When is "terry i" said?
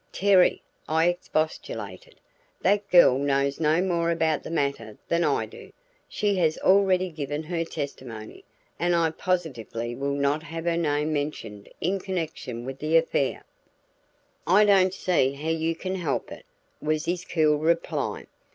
0.11-1.09